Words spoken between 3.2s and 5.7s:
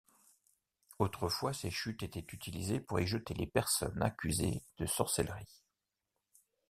les personnes accusées de sorcellerie.